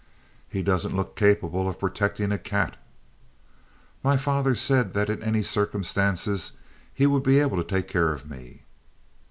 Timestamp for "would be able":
7.05-7.57